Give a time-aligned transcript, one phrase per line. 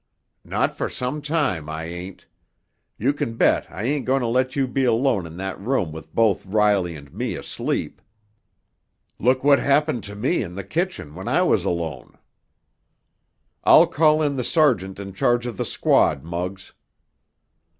[0.43, 2.25] "Not for some time, I ain't.
[2.97, 6.15] You can bet I ain't goin' to let you be alone in that room with
[6.15, 8.01] both Riley and me asleep.
[9.19, 12.17] Look what happened to me in the kitchen when I was alone!"
[13.63, 16.73] "I'll call in the sergeant in charge of the squad, Muggs."